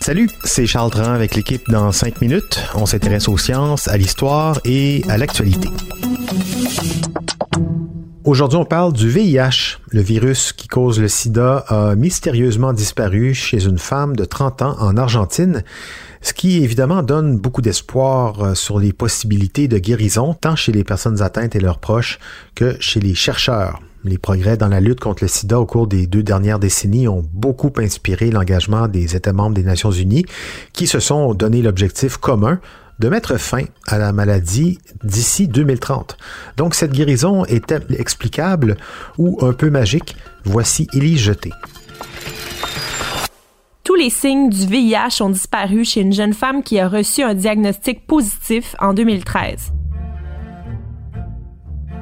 [0.00, 2.60] Salut, c'est Charles Dran avec l'équipe dans 5 minutes.
[2.74, 5.68] On s'intéresse aux sciences, à l'histoire et à l'actualité.
[8.24, 9.78] Aujourd'hui, on parle du VIH.
[9.90, 14.76] Le virus qui cause le sida a mystérieusement disparu chez une femme de 30 ans
[14.80, 15.62] en Argentine,
[16.22, 20.82] ce qui évidemment donne beaucoup d'espoir euh, sur les possibilités de guérison tant chez les
[20.82, 22.18] personnes atteintes et leurs proches
[22.56, 23.80] que chez les chercheurs.
[24.02, 27.22] Les progrès dans la lutte contre le sida au cours des deux dernières décennies ont
[27.34, 30.24] beaucoup inspiré l'engagement des États membres des Nations Unies
[30.72, 32.60] qui se sont donné l'objectif commun
[32.98, 36.16] de mettre fin à la maladie d'ici 2030.
[36.56, 38.78] Donc cette guérison est-elle explicable
[39.18, 40.16] ou un peu magique?
[40.44, 41.50] Voici Élie Jeté.
[43.84, 47.34] Tous les signes du VIH ont disparu chez une jeune femme qui a reçu un
[47.34, 49.72] diagnostic positif en 2013.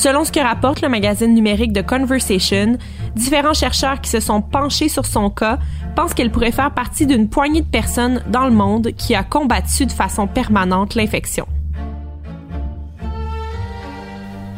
[0.00, 2.78] Selon ce que rapporte le magazine numérique de Conversation,
[3.16, 5.58] différents chercheurs qui se sont penchés sur son cas
[5.94, 9.84] pensent qu'elle pourrait faire partie d'une poignée de personnes dans le monde qui a combattu
[9.84, 11.46] de façon permanente l'infection.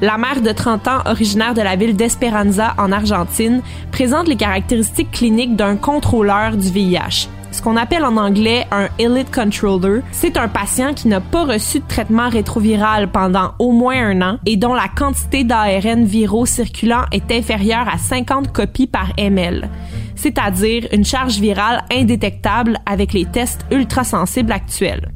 [0.00, 5.10] La mère de 30 ans, originaire de la ville d'Esperanza en Argentine, présente les caractéristiques
[5.10, 10.48] cliniques d'un contrôleur du VIH, ce qu'on appelle en anglais un elite controller, c'est un
[10.48, 14.74] patient qui n'a pas reçu de traitement rétroviral pendant au moins un an et dont
[14.74, 19.68] la quantité d'ARN viraux circulant est inférieure à 50 copies par ml,
[20.16, 25.12] c'est-à-dire une charge virale indétectable avec les tests ultrasensibles actuels.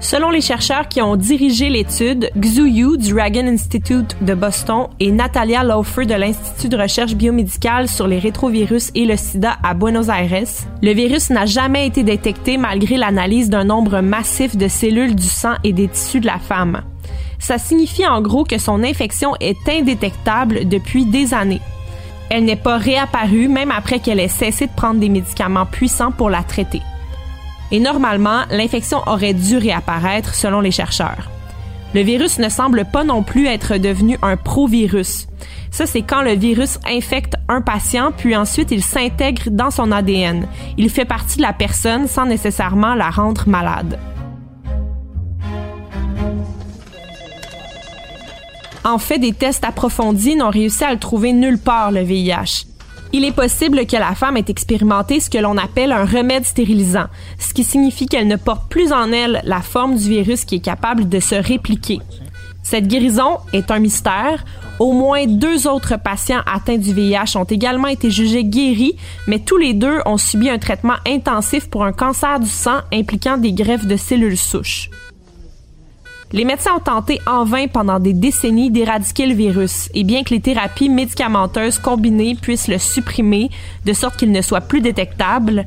[0.00, 5.10] Selon les chercheurs qui ont dirigé l'étude, Xu Yu du Reagan Institute de Boston et
[5.10, 10.08] Natalia Laufer de l'Institut de recherche biomédicale sur les rétrovirus et le sida à Buenos
[10.08, 10.44] Aires,
[10.82, 15.54] le virus n'a jamais été détecté malgré l'analyse d'un nombre massif de cellules du sang
[15.64, 16.82] et des tissus de la femme.
[17.40, 21.60] Ça signifie en gros que son infection est indétectable depuis des années.
[22.30, 26.30] Elle n'est pas réapparue même après qu'elle ait cessé de prendre des médicaments puissants pour
[26.30, 26.82] la traiter
[27.70, 31.30] et normalement, l'infection aurait dû réapparaître selon les chercheurs.
[31.94, 35.26] Le virus ne semble pas non plus être devenu un provirus.
[35.70, 40.46] Ça, c'est quand le virus infecte un patient, puis ensuite il s'intègre dans son ADN.
[40.76, 43.98] Il fait partie de la personne sans nécessairement la rendre malade.
[48.84, 52.67] En fait, des tests approfondis n'ont réussi à le trouver nulle part, le VIH.
[53.12, 57.06] Il est possible que la femme ait expérimenté ce que l'on appelle un remède stérilisant,
[57.38, 60.60] ce qui signifie qu'elle ne porte plus en elle la forme du virus qui est
[60.60, 62.00] capable de se répliquer.
[62.62, 64.44] Cette guérison est un mystère.
[64.78, 68.94] Au moins deux autres patients atteints du VIH ont également été jugés guéris,
[69.26, 73.38] mais tous les deux ont subi un traitement intensif pour un cancer du sang impliquant
[73.38, 74.90] des greffes de cellules souches.
[76.32, 80.34] Les médecins ont tenté en vain pendant des décennies d'éradiquer le virus, et bien que
[80.34, 83.50] les thérapies médicamenteuses combinées puissent le supprimer
[83.86, 85.66] de sorte qu'il ne soit plus détectable,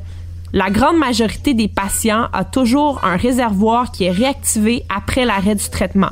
[0.52, 5.68] la grande majorité des patients a toujours un réservoir qui est réactivé après l'arrêt du
[5.68, 6.10] traitement.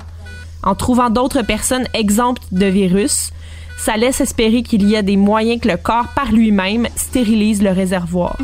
[0.62, 3.33] En trouvant d'autres personnes exemptes de virus,
[3.78, 7.71] ça laisse espérer qu'il y a des moyens que le corps par lui-même stérilise le
[7.71, 8.37] réservoir.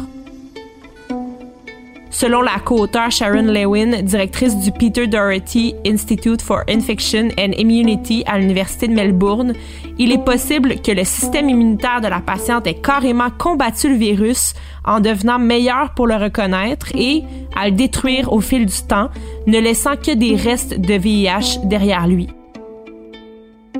[2.18, 8.38] Selon la co-auteure Sharon Lewin, directrice du Peter Doherty Institute for Infection and Immunity à
[8.38, 9.52] l'Université de Melbourne,
[9.98, 14.54] il est possible que le système immunitaire de la patiente ait carrément combattu le virus
[14.86, 17.22] en devenant meilleur pour le reconnaître et
[17.54, 19.10] à le détruire au fil du temps,
[19.46, 22.28] ne laissant que des restes de VIH derrière lui.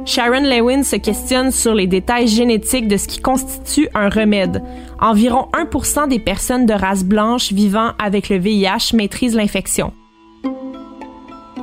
[0.07, 4.63] Sharon Lewin se questionne sur les détails génétiques de ce qui constitue un remède.
[5.01, 9.93] Environ 1% des personnes de race blanche vivant avec le VIH maîtrisent l'infection.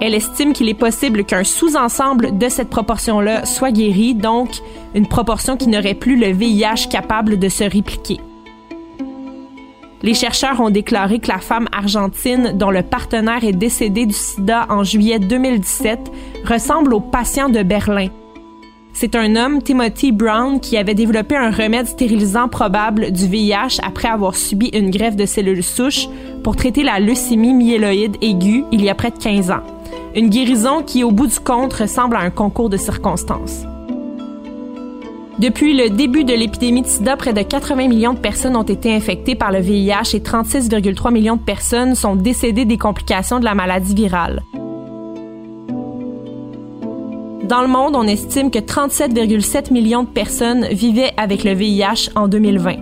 [0.02, 4.50] Elle estime qu'il est possible qu'un sous-ensemble de cette proportion-là soit guéri, donc
[4.94, 8.20] une proportion qui n'aurait plus le VIH capable de se répliquer.
[10.02, 14.66] Les chercheurs ont déclaré que la femme argentine dont le partenaire est décédé du sida
[14.68, 16.12] en juillet 2017
[16.46, 18.10] ressemble au patient de Berlin,
[18.94, 24.08] c'est un homme, Timothy Brown, qui avait développé un remède stérilisant probable du VIH après
[24.08, 26.08] avoir subi une greffe de cellules souches
[26.44, 29.64] pour traiter la leucémie myéloïde aiguë il y a près de 15 ans.
[30.16, 33.64] Une guérison qui, au bout du compte, ressemble à un concours de circonstances.
[35.40, 38.94] Depuis le début de l'épidémie de sida, près de 80 millions de personnes ont été
[38.94, 43.56] infectées par le VIH et 36,3 millions de personnes sont décédées des complications de la
[43.56, 44.44] maladie virale.
[47.44, 52.30] Dans le monde, on estime que 37,7 millions de personnes vivaient avec le VIH en
[52.30, 52.76] 2020.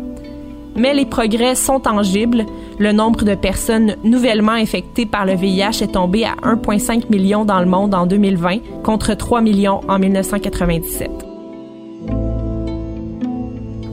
[0.75, 2.45] Mais les progrès sont tangibles.
[2.77, 7.59] Le nombre de personnes nouvellement infectées par le VIH est tombé à 1,5 million dans
[7.59, 11.09] le monde en 2020 contre 3 millions en 1997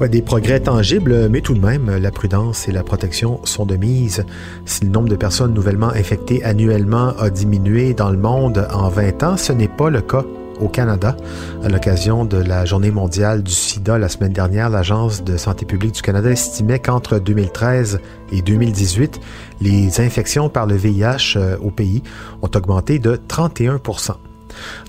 [0.06, 4.24] des progrès tangibles, mais tout de même, la prudence et la protection sont de mise.
[4.64, 9.22] Si le nombre de personnes nouvellement infectées annuellement a diminué dans le monde en 20
[9.24, 10.22] ans, ce n'est pas le cas
[10.60, 11.16] au Canada.
[11.62, 15.94] À l'occasion de la Journée mondiale du sida la semaine dernière, l'Agence de santé publique
[15.94, 18.00] du Canada estimait qu'entre 2013
[18.32, 19.20] et 2018,
[19.60, 22.02] les infections par le VIH euh, au pays
[22.42, 23.78] ont augmenté de 31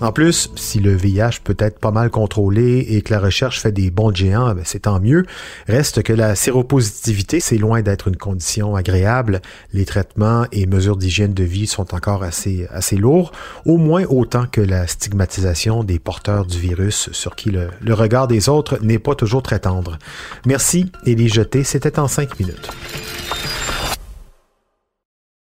[0.01, 3.71] en plus, si le VIH peut être pas mal contrôlé et que la recherche fait
[3.71, 5.25] des bons géants, ben, c'est tant mieux.
[5.67, 9.41] Reste que la séropositivité, c'est loin d'être une condition agréable.
[9.73, 13.31] Les traitements et mesures d'hygiène de vie sont encore assez, assez lourds,
[13.65, 18.49] au moins autant que la stigmatisation des porteurs du virus sur qui le, regard des
[18.49, 19.97] autres n'est pas toujours très tendre.
[20.45, 22.69] Merci, Élie Jeté, c'était en cinq minutes.